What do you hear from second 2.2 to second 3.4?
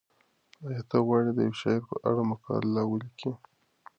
مقاله ولیکې؟